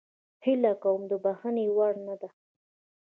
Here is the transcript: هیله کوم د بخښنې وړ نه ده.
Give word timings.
هیله 0.45 0.71
کوم 0.81 1.01
د 1.11 1.13
بخښنې 1.23 1.65
وړ 1.75 1.93
نه 2.07 2.15
ده. 2.21 2.29